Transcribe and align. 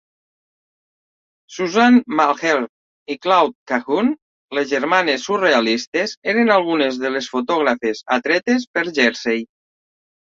Suzanne 1.57 1.99
Malherbe 2.19 3.13
i 3.15 3.17
Claude 3.25 3.53
Cahun, 3.71 4.09
les 4.59 4.67
"germanes 4.71 5.25
surrealistes" 5.29 6.15
eren 6.33 6.51
algunes 6.55 6.97
de 7.03 7.13
les 7.17 7.29
fotògrafes 7.35 8.01
atretes 8.17 8.67
per 8.79 8.85
Jersey. 9.01 9.45